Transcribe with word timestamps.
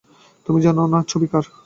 তুমি 0.47 0.59
জান 0.61 0.77
না 0.93 0.99
ছবি 1.07 1.27
কার? 1.31 1.45